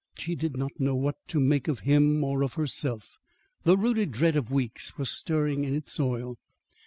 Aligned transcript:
She 0.17 0.33
did 0.33 0.57
not 0.57 0.79
know 0.79 0.95
what 0.95 1.17
to 1.27 1.39
make 1.39 1.67
of 1.67 1.81
him 1.81 2.23
or 2.23 2.41
of 2.41 2.53
herself. 2.55 3.19
The 3.65 3.77
rooted 3.77 4.11
dread 4.11 4.35
of 4.35 4.49
weeks 4.49 4.97
was 4.97 5.11
stirring 5.11 5.63
in 5.63 5.75
its 5.75 5.91
soil. 5.91 6.39